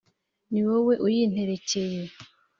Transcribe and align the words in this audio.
Ni 0.51 0.61
wowe 0.67 0.93
uyinterekeye 1.05 2.01